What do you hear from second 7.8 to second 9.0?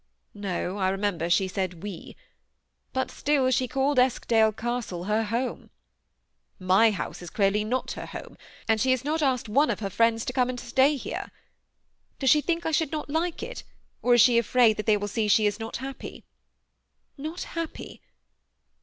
her home; and she